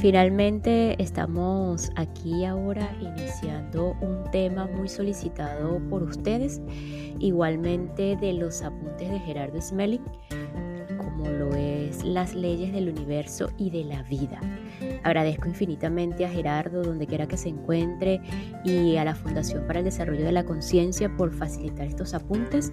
[0.00, 6.60] Finalmente estamos aquí ahora iniciando un tema muy solicitado por ustedes,
[7.18, 10.04] igualmente de los apuntes de Gerardo Smelling,
[10.98, 14.38] como lo es las leyes del universo y de la vida.
[15.02, 18.20] Agradezco infinitamente a Gerardo, donde quiera que se encuentre,
[18.64, 22.70] y a la Fundación para el Desarrollo de la Conciencia por facilitar estos apuntes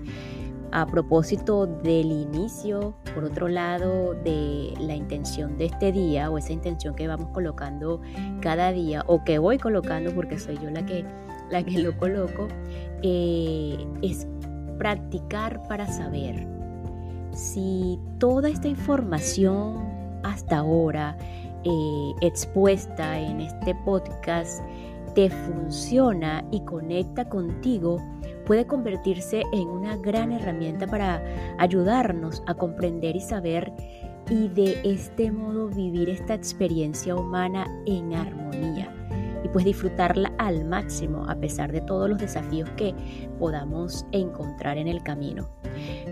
[0.74, 6.52] a propósito del inicio, por otro lado, de la intención de este día o esa
[6.52, 8.02] intención que vamos colocando
[8.42, 11.06] cada día o que voy colocando porque soy yo la que,
[11.52, 12.48] la que lo coloco,
[13.04, 14.28] eh, es
[14.80, 16.48] practicar para saber.
[17.34, 19.78] Si toda esta información
[20.24, 21.16] hasta ahora
[21.64, 24.60] eh, expuesta en este podcast
[25.14, 28.00] te funciona y conecta contigo,
[28.46, 31.22] puede convertirse en una gran herramienta para
[31.58, 33.72] ayudarnos a comprender y saber
[34.30, 38.90] y de este modo vivir esta experiencia humana en armonía
[39.44, 42.96] y pues disfrutarla al máximo a pesar de todos los desafíos que
[43.40, 45.50] podamos encontrar en el camino.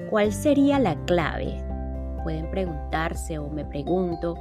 [0.09, 1.63] ¿Cuál sería la clave?
[2.23, 4.35] Pueden preguntarse o me pregunto,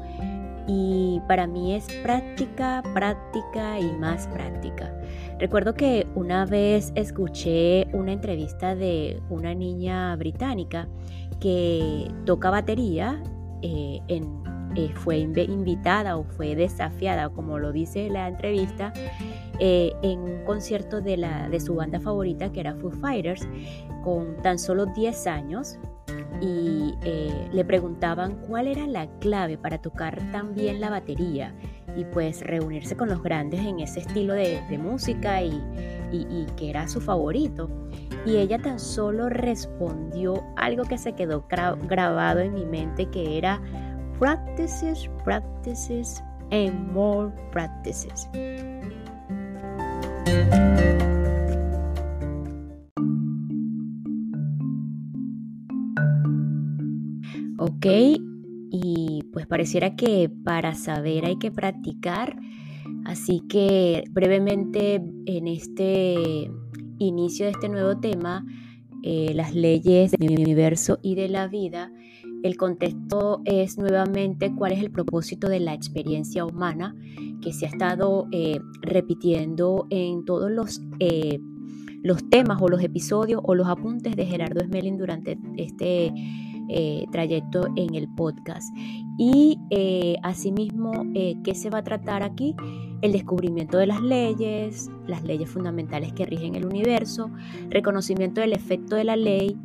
[0.66, 4.92] y para mí es práctica, práctica y más práctica.
[5.38, 10.88] Recuerdo que una vez escuché una entrevista de una niña británica
[11.40, 13.22] que toca batería,
[13.62, 14.00] eh,
[14.76, 18.92] eh, fue invitada o fue desafiada, como lo dice la entrevista,
[19.58, 23.48] eh, en un concierto de, su banda favorita que era Foo Fighters,
[24.04, 25.78] con tan solo 10 años
[26.40, 31.54] y eh, le preguntaban cuál era la clave para tocar tan bien la batería
[31.96, 35.60] y pues reunirse con los grandes en ese estilo de, música y,
[36.56, 37.70] que era su favorito.
[38.24, 43.60] Y ella tan solo respondió algo que se quedó grabado en mi mente que era
[44.18, 48.28] practices, practices and more practices.
[57.62, 57.84] Ok,
[58.70, 62.38] y pues pareciera que para saber hay que practicar,
[63.04, 64.94] así que brevemente
[65.26, 66.50] en este
[66.96, 68.46] inicio de este nuevo tema,
[69.02, 71.92] eh, las leyes del universo y de la vida,
[72.42, 76.96] el contexto es nuevamente cuál es el propósito de la experiencia humana
[77.42, 81.40] que se ha estado eh, repitiendo en todos los, eh,
[82.02, 86.10] los temas o los episodios o los apuntes de Gerardo Smelling durante este
[86.72, 88.72] eh, trayecto en el podcast.
[89.18, 92.54] Y eh, asimismo, eh, ¿qué se va a tratar aquí?
[93.02, 97.30] El descubrimiento de las leyes, las leyes fundamentales que rigen el universo,
[97.70, 99.56] reconocimiento del efecto de la ley,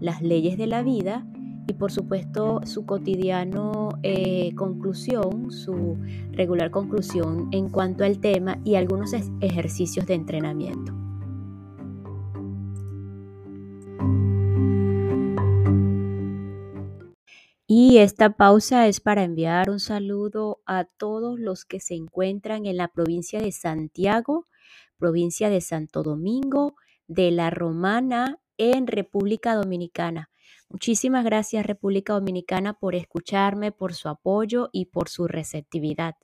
[0.00, 1.26] las leyes de la vida
[1.66, 3.90] y por supuesto su cotidiano
[4.54, 5.96] conclusión, su
[6.32, 11.03] regular conclusión en cuanto al tema y algunos ejercicios de entrenamiento.
[17.76, 22.76] Y esta pausa es para enviar un saludo a todos los que se encuentran en
[22.76, 24.44] la provincia de Santiago,
[24.96, 26.76] provincia de Santo Domingo,
[27.08, 30.30] de la Romana, en República Dominicana.
[30.68, 36.14] Muchísimas gracias República Dominicana por escucharme, por su apoyo y por su receptividad.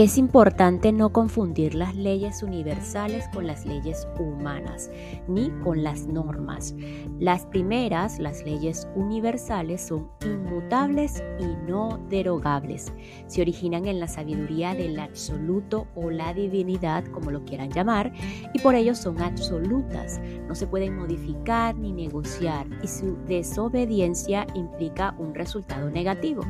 [0.00, 4.90] Es importante no confundir las leyes universales con las leyes humanas,
[5.28, 6.74] ni con las normas.
[7.18, 12.94] Las primeras, las leyes universales, son inmutables y no derogables.
[13.26, 18.10] Se originan en la sabiduría del absoluto o la divinidad, como lo quieran llamar,
[18.54, 20.18] y por ello son absolutas.
[20.48, 26.40] No se pueden modificar ni negociar y su desobediencia implica un resultado negativo,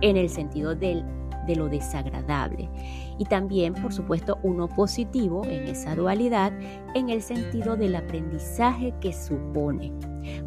[0.00, 1.04] en el sentido del
[1.46, 2.68] de lo desagradable.
[3.18, 6.52] Y también, por supuesto, uno positivo en esa dualidad
[6.94, 9.92] en el sentido del aprendizaje que supone.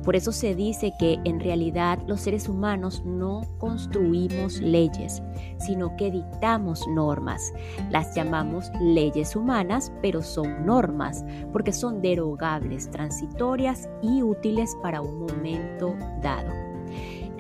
[0.04, 5.22] Por eso se dice que en realidad los seres humanos no construimos leyes,
[5.58, 7.54] sino que dictamos normas.
[7.90, 15.20] Las llamamos leyes humanas, pero son normas, porque son derogables, transitorias y útiles para un
[15.20, 16.69] momento dado.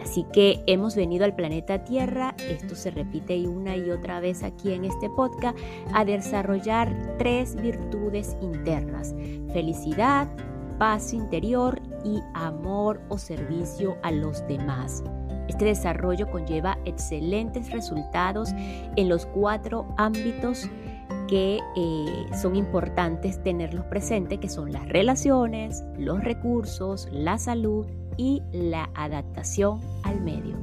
[0.01, 4.73] Así que hemos venido al planeta Tierra, esto se repite una y otra vez aquí
[4.73, 5.57] en este podcast,
[5.93, 9.13] a desarrollar tres virtudes internas,
[9.53, 10.27] felicidad,
[10.77, 15.03] paz interior y amor o servicio a los demás.
[15.47, 18.51] Este desarrollo conlleva excelentes resultados
[18.95, 20.69] en los cuatro ámbitos
[21.27, 27.85] que eh, son importantes tenerlos presentes, que son las relaciones, los recursos, la salud
[28.19, 30.57] y la adaptación al medio.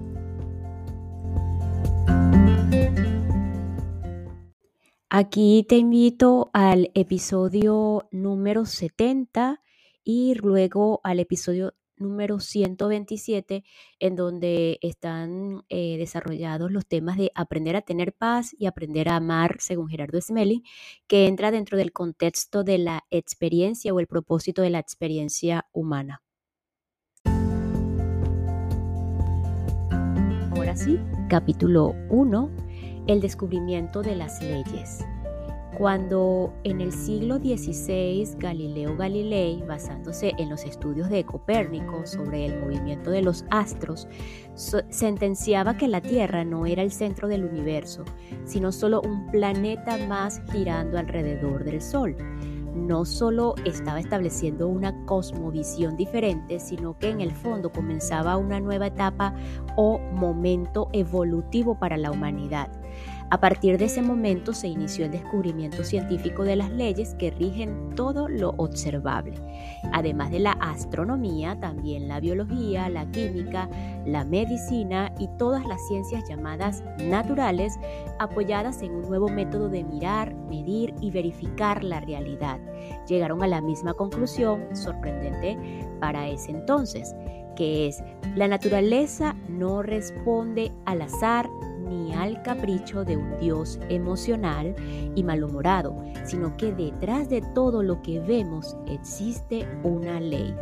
[5.08, 9.62] Aquí te invito al episodio número 70
[10.04, 13.64] y luego al episodio número 127,
[14.00, 19.16] en donde están eh, desarrollados los temas de aprender a tener paz y aprender a
[19.16, 20.62] amar, según Gerardo Smelly,
[21.06, 26.25] que entra dentro del contexto de la experiencia o el propósito de la experiencia humana.
[31.28, 32.50] Capítulo 1,
[33.06, 35.04] el descubrimiento de las leyes.
[35.78, 42.60] Cuando en el siglo XVI Galileo Galilei, basándose en los estudios de Copérnico sobre el
[42.60, 44.06] movimiento de los astros,
[44.90, 48.04] sentenciaba que la Tierra no era el centro del universo,
[48.44, 52.16] sino solo un planeta más girando alrededor del Sol.
[52.76, 58.88] No solo estaba estableciendo una cosmovisión diferente, sino que en el fondo comenzaba una nueva
[58.88, 59.34] etapa
[59.76, 62.70] o momento evolutivo para la humanidad
[63.28, 67.90] a partir de ese momento se inició el descubrimiento científico de las leyes que rigen
[67.96, 69.34] todo lo observable.
[69.92, 73.68] Además de la astronomía, también la biología, la química,
[74.06, 77.78] la medicina y todas las ciencias llamadas naturales,
[78.20, 82.60] apoyadas en un nuevo método de mirar, medir y verificar la realidad.
[83.08, 85.58] Llegaron a la misma conclusión, sorprendente
[85.98, 87.12] para ese entonces,
[87.56, 88.04] que es
[88.36, 91.48] la naturaleza no responde al azar
[91.88, 94.74] ni al capricho de un Dios emocional
[95.14, 100.54] y malhumorado, sino que detrás de todo lo que vemos existe una ley.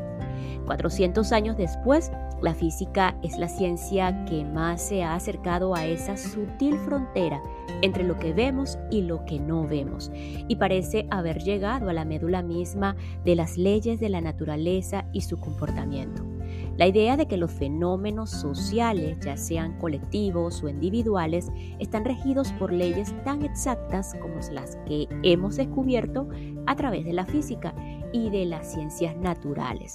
[0.67, 2.11] 400 años después,
[2.41, 7.43] la física es la ciencia que más se ha acercado a esa sutil frontera
[7.83, 12.05] entre lo que vemos y lo que no vemos, y parece haber llegado a la
[12.05, 16.34] médula misma de las leyes de la naturaleza y su comportamiento.
[16.77, 22.73] La idea de que los fenómenos sociales, ya sean colectivos o individuales, están regidos por
[22.73, 26.29] leyes tan exactas como las que hemos descubierto
[26.67, 27.75] a través de la física
[28.13, 29.95] y de las ciencias naturales.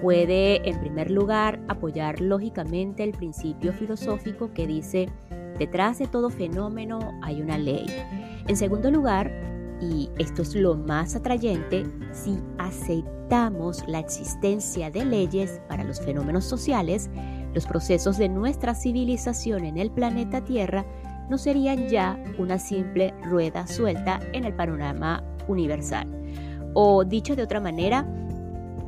[0.00, 5.08] Puede, en primer lugar, apoyar lógicamente el principio filosófico que dice,
[5.58, 7.86] detrás de todo fenómeno hay una ley.
[8.46, 9.49] En segundo lugar,
[9.80, 16.44] y esto es lo más atrayente, si aceptamos la existencia de leyes para los fenómenos
[16.44, 17.10] sociales,
[17.54, 20.84] los procesos de nuestra civilización en el planeta Tierra
[21.28, 26.08] no serían ya una simple rueda suelta en el panorama universal.
[26.74, 28.06] O dicho de otra manera,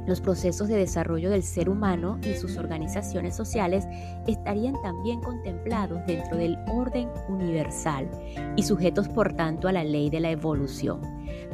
[0.06, 3.87] los procesos de desarrollo del ser humano y sus organizaciones sociales
[4.26, 8.10] estarían también contemplados dentro del orden universal
[8.56, 11.00] y sujetos por tanto a la ley de la evolución,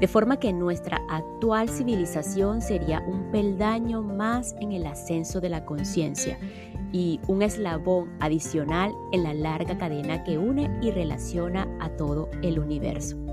[0.01, 5.65] de forma que nuestra actual civilización sería un peldaño más en el ascenso de la
[5.65, 6.39] conciencia
[6.93, 12.59] y un eslabón adicional en la larga cadena que une y relaciona a todo el
[12.59, 13.28] universo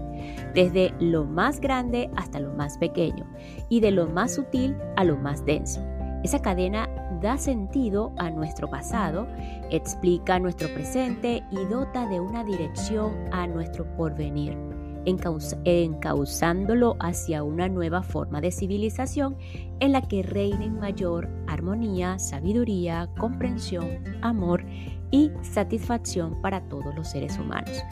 [0.55, 3.27] desde lo más grande hasta lo más pequeño
[3.69, 5.81] y de lo más sutil a lo más denso.
[6.23, 6.89] Esa cadena
[7.21, 9.27] da sentido a nuestro pasado,
[9.69, 14.57] explica nuestro presente y dota de una dirección a nuestro porvenir,
[15.05, 19.37] encauzándolo hacia una nueva forma de civilización
[19.79, 24.65] en la que reinen mayor armonía, sabiduría, comprensión, amor
[25.11, 27.83] y satisfacción para todos los seres humanos.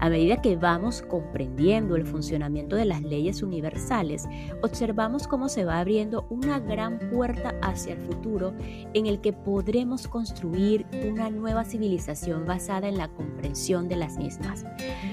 [0.00, 4.28] A medida que vamos comprendiendo el funcionamiento de las leyes universales,
[4.62, 8.54] observamos cómo se va abriendo una gran puerta hacia el futuro
[8.94, 14.64] en el que podremos construir una nueva civilización basada en la comprensión de las mismas.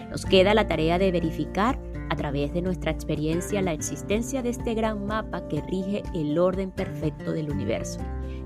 [0.10, 4.74] Nos queda la tarea de verificar a través de nuestra experiencia la existencia de este
[4.74, 8.00] gran mapa que rige el orden perfecto del universo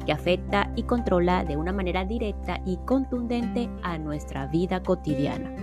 [0.10, 5.54] que afecta y controla de una manera directa y contundente a nuestra vida cotidiana.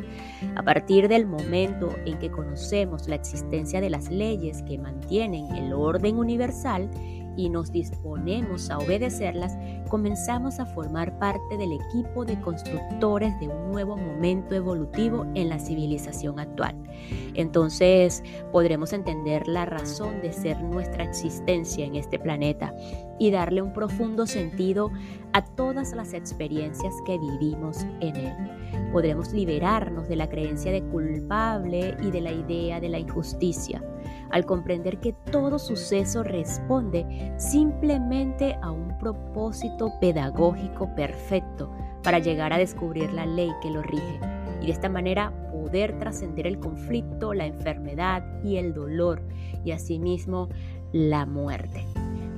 [0.55, 5.73] A partir del momento en que conocemos la existencia de las leyes que mantienen el
[5.73, 6.89] orden universal
[7.37, 9.57] y nos disponemos a obedecerlas,
[9.89, 15.59] comenzamos a formar parte del equipo de constructores de un nuevo momento evolutivo en la
[15.59, 16.75] civilización actual.
[17.35, 22.75] Entonces podremos entender la razón de ser nuestra existencia en este planeta
[23.19, 24.91] y darle un profundo sentido
[25.33, 28.35] a todas las experiencias que vivimos en él.
[28.93, 33.83] Podremos liberarnos de la creencia de culpable y de la idea de la injusticia
[34.31, 41.71] al comprender que todo suceso responde simplemente a un propósito pedagógico perfecto
[42.03, 44.21] para llegar a descubrir la ley que lo rige
[44.61, 49.23] y de esta manera poder trascender el conflicto, la enfermedad y el dolor
[49.65, 50.49] y asimismo
[50.93, 51.85] la muerte.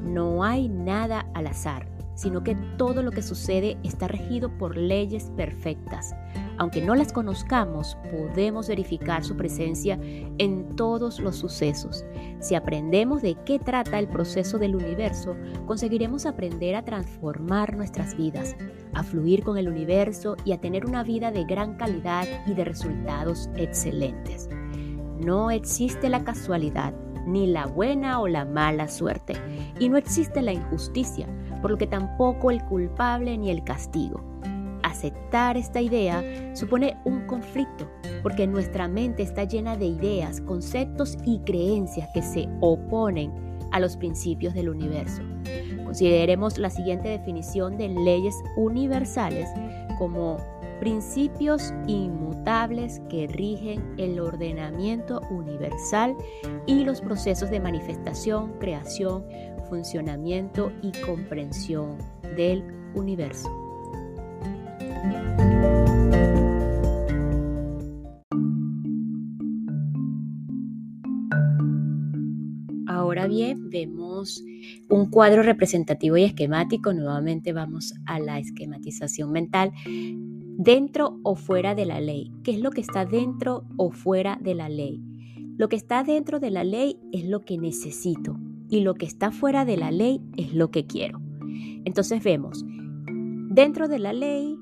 [0.02, 5.30] No hay nada al azar, sino que todo lo que sucede está regido por leyes
[5.36, 6.14] perfectas.
[6.58, 9.98] Aunque no las conozcamos, podemos verificar su presencia
[10.38, 12.04] en todos los sucesos.
[12.40, 15.36] Si aprendemos de qué trata el proceso del universo,
[15.66, 18.56] conseguiremos aprender a transformar nuestras vidas,
[18.92, 22.64] a fluir con el universo y a tener una vida de gran calidad y de
[22.64, 24.48] resultados excelentes.
[25.20, 26.92] No existe la casualidad,
[27.24, 29.34] ni la buena o la mala suerte,
[29.78, 31.28] y no existe la injusticia,
[31.60, 34.20] por lo que tampoco el culpable ni el castigo.
[34.98, 36.24] Aceptar esta idea
[36.54, 37.88] supone un conflicto,
[38.20, 43.30] porque nuestra mente está llena de ideas, conceptos y creencias que se oponen
[43.70, 45.22] a los principios del universo.
[45.84, 49.48] Consideremos la siguiente definición de leyes universales
[50.00, 50.38] como
[50.80, 56.16] principios inmutables que rigen el ordenamiento universal
[56.66, 59.24] y los procesos de manifestación, creación,
[59.68, 61.98] funcionamiento y comprensión
[62.36, 62.64] del
[62.96, 63.67] universo.
[72.86, 74.44] Ahora bien, vemos
[74.88, 76.92] un cuadro representativo y esquemático.
[76.92, 79.72] Nuevamente vamos a la esquematización mental.
[80.56, 82.32] Dentro o fuera de la ley.
[82.42, 85.00] ¿Qué es lo que está dentro o fuera de la ley?
[85.56, 88.38] Lo que está dentro de la ley es lo que necesito
[88.68, 91.20] y lo que está fuera de la ley es lo que quiero.
[91.84, 92.64] Entonces vemos,
[93.50, 94.57] dentro de la ley,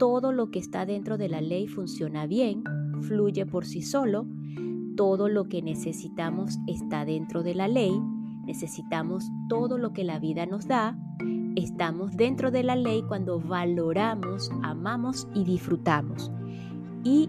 [0.00, 2.64] todo lo que está dentro de la ley funciona bien,
[3.02, 4.26] fluye por sí solo,
[4.96, 7.92] todo lo que necesitamos está dentro de la ley,
[8.46, 10.98] necesitamos todo lo que la vida nos da,
[11.54, 16.32] estamos dentro de la ley cuando valoramos, amamos y disfrutamos.
[17.04, 17.28] Y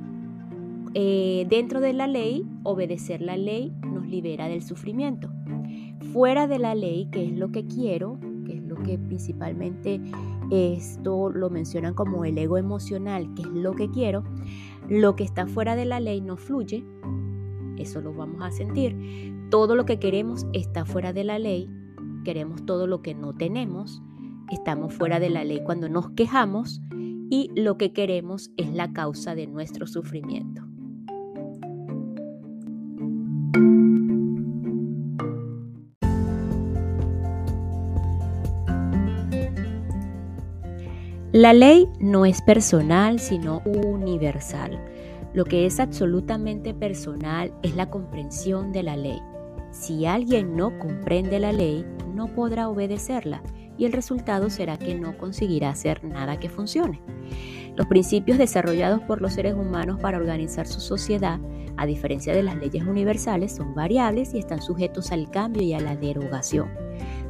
[0.94, 5.30] eh, dentro de la ley, obedecer la ley nos libera del sufrimiento
[6.14, 10.02] fuera de la ley, que es lo que quiero, que es lo que principalmente
[10.52, 14.24] esto lo mencionan como el ego emocional, que es lo que quiero,
[14.90, 16.86] lo que está fuera de la ley no fluye,
[17.78, 18.96] eso lo vamos a sentir.
[19.50, 21.70] Todo lo que queremos está fuera de la ley,
[22.24, 24.02] queremos todo lo que no tenemos,
[24.52, 26.82] estamos fuera de la ley cuando nos quejamos
[27.30, 30.71] y lo que queremos es la causa de nuestro sufrimiento.
[41.34, 44.78] La ley no es personal, sino universal.
[45.34, 49.18] Lo que es absolutamente personal es la comprensión de la ley.
[49.72, 53.42] Si alguien no comprende la ley, no podrá obedecerla
[53.78, 57.02] y el resultado será que no conseguirá hacer nada que funcione.
[57.78, 61.40] Los principios desarrollados por los seres humanos para organizar su sociedad,
[61.78, 65.80] a diferencia de las leyes universales, son variables y están sujetos al cambio y a
[65.80, 66.70] la derogación.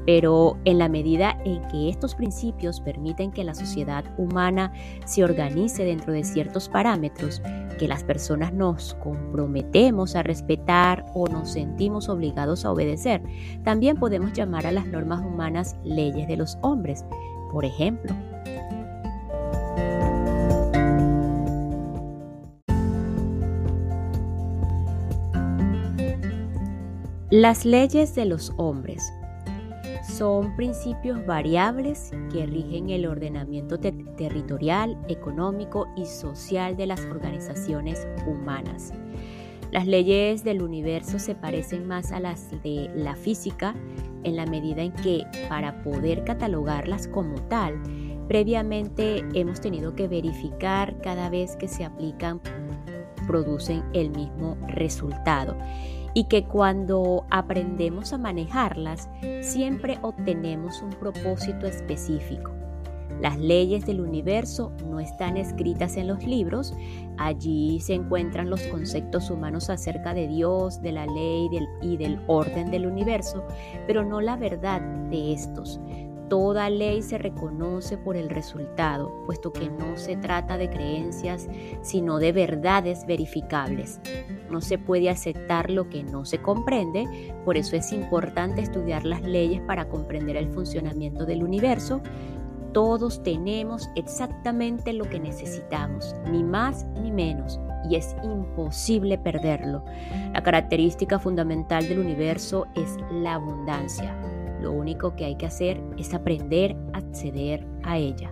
[0.05, 4.73] Pero en la medida en que estos principios permiten que la sociedad humana
[5.05, 7.41] se organice dentro de ciertos parámetros,
[7.77, 13.21] que las personas nos comprometemos a respetar o nos sentimos obligados a obedecer,
[13.63, 17.05] también podemos llamar a las normas humanas leyes de los hombres.
[17.51, 18.15] Por ejemplo,
[27.31, 29.11] las leyes de los hombres
[30.21, 38.93] son principios variables que rigen el ordenamiento territorial, económico y social de las organizaciones humanas.
[39.71, 43.73] Las leyes del universo se parecen más a las de la física
[44.23, 47.81] en la medida en que para poder catalogarlas como tal,
[48.27, 52.41] previamente hemos tenido que verificar cada vez que se aplican,
[53.27, 55.55] producen el mismo resultado
[56.13, 59.09] y que cuando aprendemos a manejarlas
[59.41, 62.51] siempre obtenemos un propósito específico.
[63.21, 66.73] Las leyes del universo no están escritas en los libros.
[67.19, 71.47] Allí se encuentran los conceptos humanos acerca de Dios, de la ley
[71.83, 73.45] y del orden del universo,
[73.85, 75.79] pero no la verdad de estos.
[76.31, 81.49] Toda ley se reconoce por el resultado, puesto que no se trata de creencias,
[81.81, 83.99] sino de verdades verificables.
[84.49, 89.21] No se puede aceptar lo que no se comprende, por eso es importante estudiar las
[89.23, 92.01] leyes para comprender el funcionamiento del universo.
[92.71, 97.59] Todos tenemos exactamente lo que necesitamos, ni más ni menos,
[97.89, 99.83] y es imposible perderlo.
[100.31, 104.15] La característica fundamental del universo es la abundancia.
[104.61, 108.31] Lo único que hay que hacer es aprender a acceder a ella.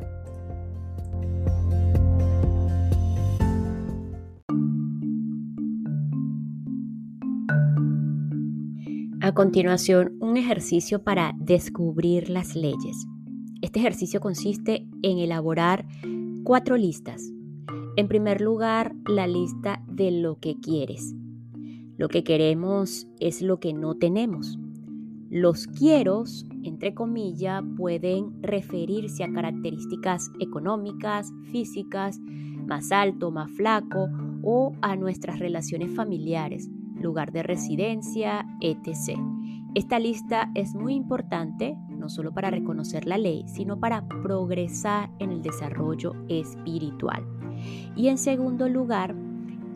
[9.21, 13.05] A continuación, un ejercicio para descubrir las leyes.
[13.61, 15.85] Este ejercicio consiste en elaborar
[16.43, 17.21] cuatro listas.
[17.97, 21.13] En primer lugar, la lista de lo que quieres.
[21.97, 24.57] Lo que queremos es lo que no tenemos.
[25.29, 32.19] Los quieros, entre comillas, pueden referirse a características económicas, físicas,
[32.65, 34.09] más alto, más flaco,
[34.41, 39.19] o a nuestras relaciones familiares, lugar de residencia, etc.
[39.75, 45.31] Esta lista es muy importante no solo para reconocer la ley, sino para progresar en
[45.31, 47.23] el desarrollo espiritual.
[47.95, 49.15] Y en segundo lugar,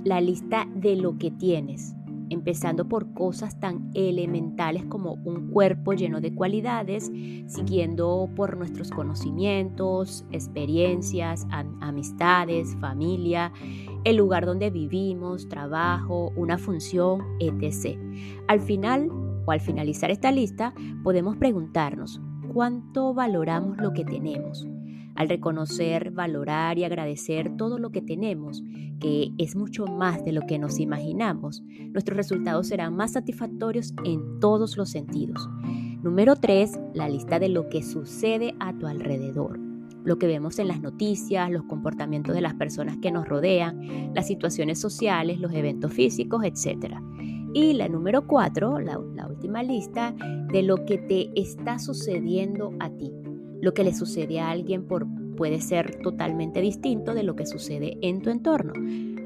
[0.04, 1.96] la lista de lo que tienes,
[2.30, 7.12] empezando por cosas tan elementales como un cuerpo lleno de cualidades,
[7.48, 11.46] siguiendo por nuestros conocimientos, experiencias,
[11.82, 13.52] amistades, familia,
[14.04, 17.98] el lugar donde vivimos, trabajo, una función, etc.
[18.48, 19.10] Al final
[19.46, 22.22] o al finalizar esta lista, podemos preguntarnos
[22.54, 24.68] cuánto valoramos lo que tenemos
[25.16, 28.64] al reconocer, valorar y agradecer todo lo que tenemos,
[29.00, 34.40] que es mucho más de lo que nos imaginamos, nuestros resultados serán más satisfactorios en
[34.40, 35.48] todos los sentidos.
[36.02, 36.80] Número 3.
[36.94, 39.60] La lista de lo que sucede a tu alrededor.
[40.04, 44.28] Lo que vemos en las noticias, los comportamientos de las personas que nos rodean, las
[44.28, 46.96] situaciones sociales, los eventos físicos, etc.
[47.54, 50.14] Y la número 4, la, la última lista,
[50.52, 53.14] de lo que te está sucediendo a ti
[53.64, 57.98] lo que le sucede a alguien por, puede ser totalmente distinto de lo que sucede
[58.02, 58.74] en tu entorno.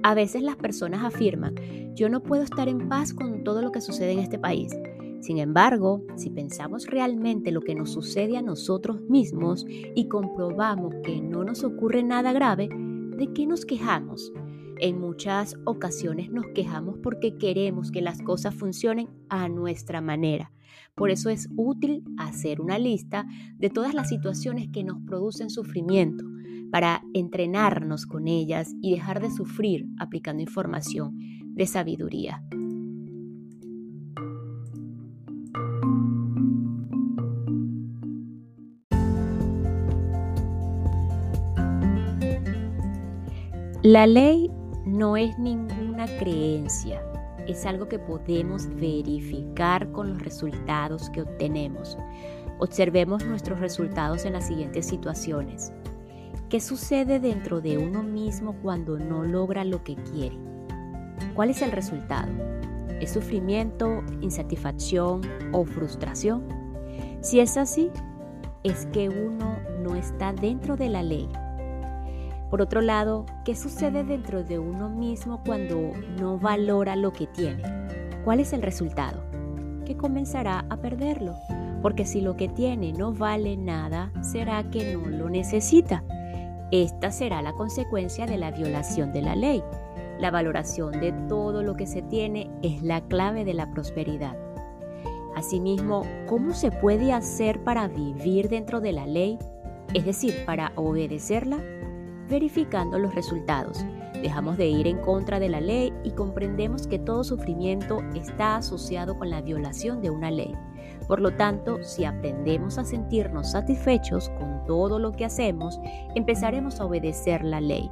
[0.03, 1.55] A veces las personas afirman,
[1.95, 4.77] yo no puedo estar en paz con todo lo que sucede en este país.
[5.21, 11.19] Sin embargo, si pensamos realmente lo que nos sucede a nosotros mismos y comprobamos que
[11.19, 14.31] no nos ocurre nada grave, ¿de qué nos quejamos?
[14.79, 20.51] En muchas ocasiones nos quejamos porque queremos que las cosas funcionen a nuestra manera.
[20.93, 26.25] Por eso es útil hacer una lista de todas las situaciones que nos producen sufrimiento
[26.71, 31.15] para entrenarnos con ellas y dejar de sufrir aplicando información
[31.55, 32.43] de sabiduría.
[43.83, 44.49] La ley
[44.87, 47.03] no es ninguna creencia,
[47.45, 51.97] es algo que podemos verificar con los resultados que obtenemos.
[52.59, 55.73] Observemos nuestros resultados en las siguientes situaciones.
[56.49, 60.37] ¿Qué sucede dentro de uno mismo cuando no logra lo que quiere?
[61.35, 62.31] ¿Cuál es el resultado?
[63.01, 65.21] ¿Es sufrimiento, insatisfacción
[65.51, 66.47] o frustración?
[67.21, 67.91] Si es así,
[68.63, 71.29] es que uno no está dentro de la ley
[72.49, 77.61] por otro lado, ¿qué sucede dentro de uno mismo cuando no valora lo que tiene?
[78.23, 79.21] ¿Cuál es el resultado?
[79.85, 81.35] Que comenzará a perderlo,
[81.81, 86.05] porque si lo que tiene no vale nada, será que no lo necesita.
[86.71, 89.61] Esta será la consecuencia de la violación de la ley.
[90.19, 94.37] La valoración de todo lo que se tiene es la clave de la prosperidad.
[95.35, 99.37] Asimismo, ¿cómo se puede hacer para vivir dentro de la ley?
[99.93, 101.59] Es decir, para obedecerla
[102.27, 103.85] verificando los resultados.
[104.21, 109.17] Dejamos de ir en contra de la ley y comprendemos que todo sufrimiento está asociado
[109.17, 110.55] con la violación de una ley.
[111.07, 115.79] Por lo tanto, si aprendemos a sentirnos satisfechos con todo lo que hacemos,
[116.15, 117.89] empezaremos a obedecer la ley.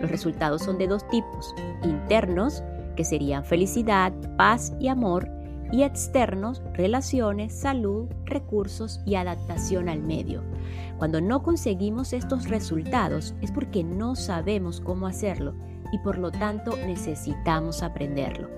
[0.00, 2.62] Los resultados son de dos tipos, internos,
[2.96, 5.30] que serían felicidad, paz y amor,
[5.72, 10.42] y externos, relaciones, salud, recursos y adaptación al medio.
[10.98, 15.54] Cuando no conseguimos estos resultados es porque no sabemos cómo hacerlo
[15.92, 18.48] y por lo tanto necesitamos aprenderlo.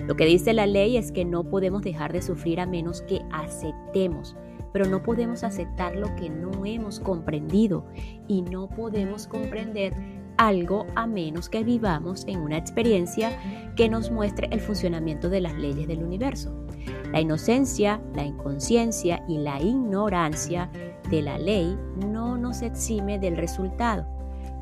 [0.00, 3.20] Lo que dice la ley es que no podemos dejar de sufrir a menos que
[3.32, 4.36] aceptemos
[4.72, 7.86] pero no podemos aceptar lo que no hemos comprendido
[8.26, 9.94] y no podemos comprender
[10.38, 13.38] algo a menos que vivamos en una experiencia
[13.76, 16.64] que nos muestre el funcionamiento de las leyes del universo.
[17.12, 20.70] La inocencia, la inconsciencia y la ignorancia
[21.10, 24.06] de la ley no nos exime del resultado.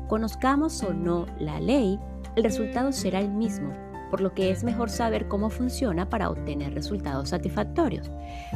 [0.07, 1.99] Conozcamos o no la ley,
[2.35, 3.71] el resultado será el mismo,
[4.09, 8.09] por lo que es mejor saber cómo funciona para obtener resultados satisfactorios.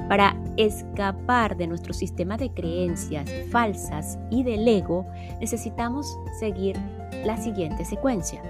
[0.07, 5.05] Para escapar de nuestro sistema de creencias falsas y del ego,
[5.39, 6.77] necesitamos seguir
[7.25, 8.41] la siguiente secuencia.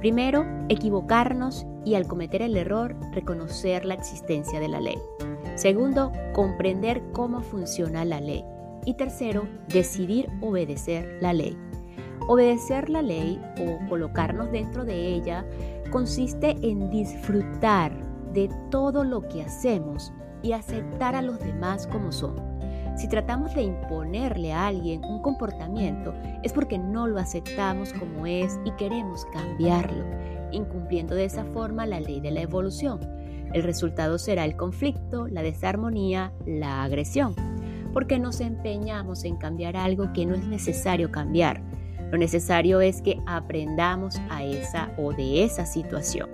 [0.00, 4.98] Primero, equivocarnos y al cometer el error, reconocer la existencia de la ley.
[5.54, 8.44] Segundo, comprender cómo funciona la ley.
[8.84, 11.56] Y tercero, decidir obedecer la ley.
[12.28, 15.46] Obedecer la ley o colocarnos dentro de ella
[15.90, 17.92] consiste en disfrutar
[18.32, 22.45] de todo lo que hacemos y aceptar a los demás como son.
[22.96, 28.58] Si tratamos de imponerle a alguien un comportamiento es porque no lo aceptamos como es
[28.64, 30.04] y queremos cambiarlo,
[30.50, 33.00] incumpliendo de esa forma la ley de la evolución.
[33.52, 37.34] El resultado será el conflicto, la desarmonía, la agresión,
[37.92, 41.62] porque nos empeñamos en cambiar algo que no es necesario cambiar
[42.10, 46.30] lo necesario es que aprendamos a esa o de esa situación.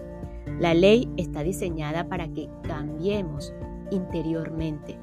[0.60, 3.54] La ley está diseñada para que cambiemos
[3.90, 4.98] interiormente,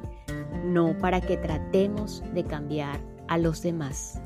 [0.64, 4.22] no para que tratemos de cambiar a los demás.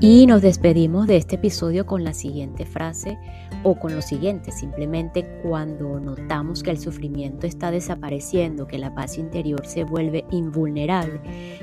[0.00, 3.18] Y nos despedimos de este episodio con la siguiente frase
[3.64, 9.18] o con lo siguiente, simplemente cuando notamos que el sufrimiento está desapareciendo, que la paz
[9.18, 11.20] interior se vuelve invulnerable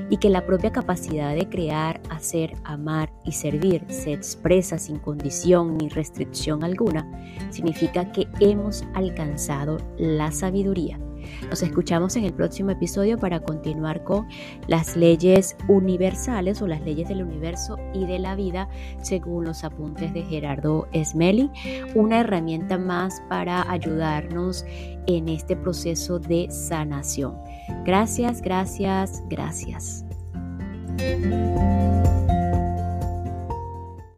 [0.10, 5.78] y que la propia capacidad de crear, hacer, amar y servir se expresa sin condición
[5.78, 7.10] ni restricción alguna,
[7.52, 11.00] significa que hemos alcanzado la sabiduría.
[11.50, 14.28] Nos escuchamos en el próximo episodio para continuar con
[14.68, 18.68] las leyes universales o las leyes del universo y de la vida
[19.02, 21.50] según los apuntes de Gerardo Smelly,
[21.94, 24.66] una herramienta más para ayudarnos
[25.08, 27.36] en este proceso de sanación.
[27.86, 30.06] Gracias, gracias, gracias.